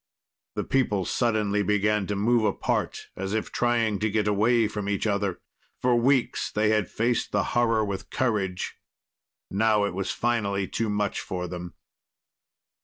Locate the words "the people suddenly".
0.55-1.61